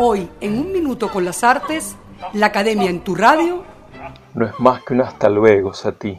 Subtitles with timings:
[0.00, 1.96] Hoy, en un minuto con las artes,
[2.32, 3.64] la Academia en tu radio.
[4.32, 6.16] No es más que un hasta luego, Sati.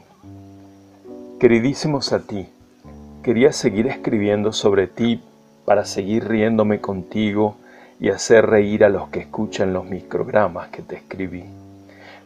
[1.39, 2.45] Queridísimo Sati,
[3.23, 5.23] quería seguir escribiendo sobre ti
[5.63, 7.55] para seguir riéndome contigo
[8.01, 11.45] y hacer reír a los que escuchan los microgramas que te escribí.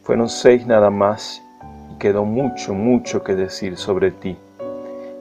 [0.02, 1.40] Fueron seis nada más
[1.94, 4.38] y quedó mucho, mucho que decir sobre ti.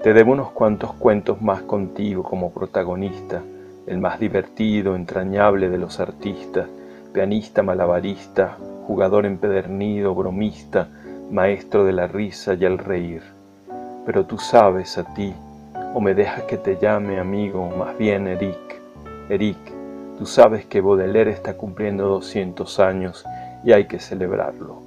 [0.03, 3.43] Te debo unos cuantos cuentos más contigo como protagonista,
[3.87, 6.69] el más divertido, entrañable de los artistas,
[7.13, 10.89] pianista malabarista, jugador empedernido, bromista,
[11.31, 13.23] maestro de la risa y el reír.
[14.07, 15.35] Pero tú sabes a ti,
[15.95, 18.81] o me dejas que te llame amigo, más bien Eric.
[19.29, 19.59] Eric,
[20.19, 23.25] tú sabes que Baudelaire está cumpliendo 200 años
[23.65, 24.83] y hay que celebrarlo.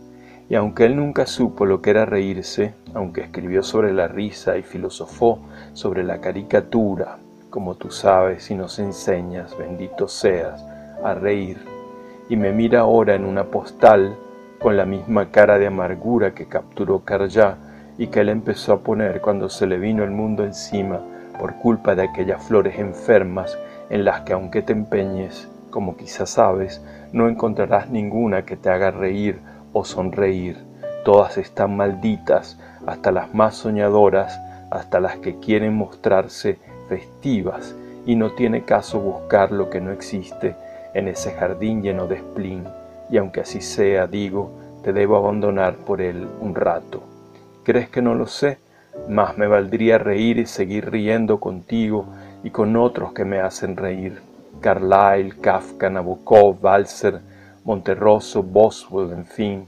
[0.50, 4.64] Y aunque él nunca supo lo que era reírse, aunque escribió sobre la risa y
[4.64, 5.40] filosofó
[5.74, 7.18] sobre la caricatura,
[7.56, 10.62] como tú sabes y nos enseñas, bendito seas,
[11.02, 11.58] a reír,
[12.28, 14.18] y me mira ahora en una postal
[14.60, 17.56] con la misma cara de amargura que capturó Carjá
[17.98, 21.00] y que él empezó a poner cuando se le vino el mundo encima
[21.40, 23.58] por culpa de aquellas flores enfermas
[23.90, 28.92] en las que aunque te empeñes, como quizás sabes, no encontrarás ninguna que te haga
[28.92, 29.40] reír
[29.72, 30.58] o sonreír.
[31.06, 38.32] Todas están malditas, hasta las más soñadoras, hasta las que quieren mostrarse festivas, y no
[38.32, 40.56] tiene caso buscar lo que no existe
[40.94, 42.66] en ese jardín lleno de spleen,
[43.10, 44.52] y aunque así sea, digo,
[44.84, 47.02] te debo abandonar por él un rato.
[47.64, 48.60] ¿Crees que no lo sé?
[49.10, 52.06] Más me valdría reír y seguir riendo contigo
[52.44, 54.22] y con otros que me hacen reír.
[54.62, 57.20] Carlyle, Kafka, Nabokov, Balzer,
[57.64, 59.68] Monterroso, Boswell, en fin,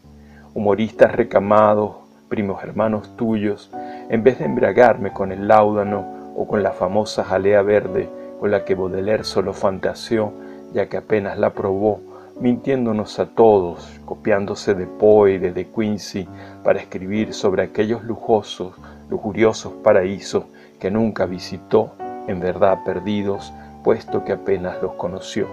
[0.54, 1.95] humoristas recamados,
[2.30, 3.72] primos hermanos tuyos,
[4.10, 8.08] en vez de embriagarme con el láudano o con la famosa jalea verde
[8.40, 10.32] con la que Baudelaire solo fantaseó,
[10.72, 12.00] ya que apenas la probó,
[12.40, 16.28] mintiéndonos a todos, copiándose de Poe y de Quincy
[16.64, 18.76] para escribir sobre aquellos lujosos,
[19.10, 20.44] lujuriosos paraísos
[20.80, 21.94] que nunca visitó,
[22.28, 23.52] en verdad perdidos,
[23.84, 25.48] puesto que apenas los conoció.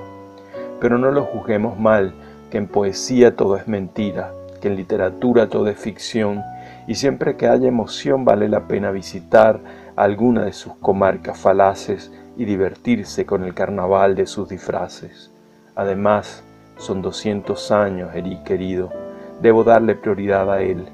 [0.81, 2.13] Pero no lo juzguemos mal,
[2.51, 6.43] que en poesía todo es mentira, que en literatura todo es ficción,
[6.87, 9.61] y siempre que haya emoción vale la pena visitar
[9.97, 15.31] alguna de sus comarcas falaces y divertirse con el carnaval de sus disfraces.
[15.77, 16.43] Además,
[16.79, 18.91] son 200 años, Eric querido,
[19.41, 20.87] debo darle prioridad a él.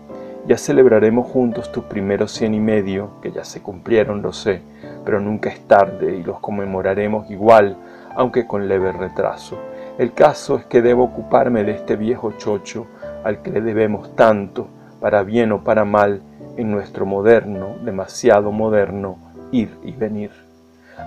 [0.47, 4.63] Ya celebraremos juntos tus primeros cien y medio, que ya se cumplieron, lo sé,
[5.05, 7.77] pero nunca es tarde y los conmemoraremos igual,
[8.15, 9.59] aunque con leve retraso.
[9.99, 12.87] El caso es que debo ocuparme de este viejo chocho
[13.25, 14.69] al que le debemos tanto,
[15.01, 16.21] para bien o para mal,
[16.57, 19.19] en nuestro moderno, demasiado moderno,
[19.51, 20.31] ir y venir.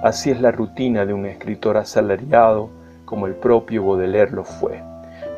[0.01, 2.69] Así es la rutina de un escritor asalariado,
[3.05, 4.81] como el propio Baudelaire lo fue.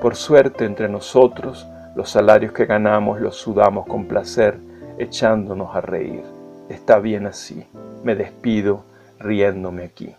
[0.02, 4.58] Por suerte entre nosotros, los salarios que ganamos los sudamos con placer,
[4.98, 6.24] echándonos a reír.
[6.70, 7.66] Está bien así.
[8.04, 8.84] Me despido
[9.20, 10.16] riéndome aquí.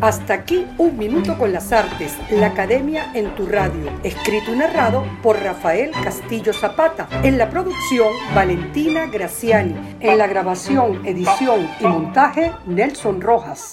[0.00, 5.04] Hasta aquí un minuto con las artes, la academia en tu radio, escrito y narrado
[5.22, 12.52] por Rafael Castillo Zapata, en la producción Valentina Graciani, en la grabación, edición y montaje
[12.66, 13.64] Nelson Rojas.